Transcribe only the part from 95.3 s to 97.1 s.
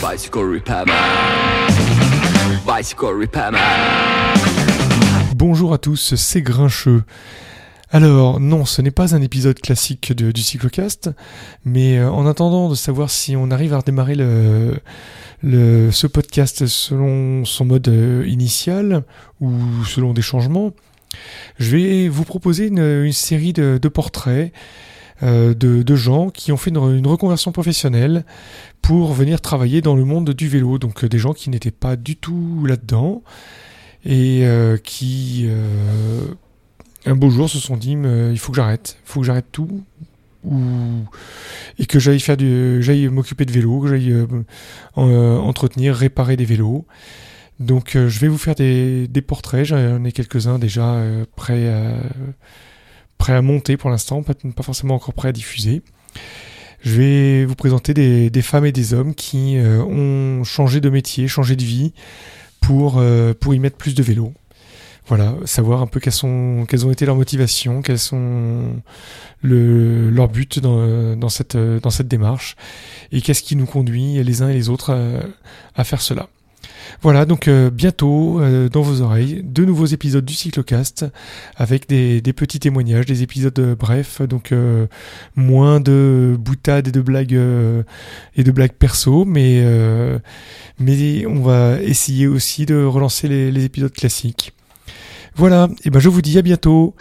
Voilà, et ben je vous dis à bientôt.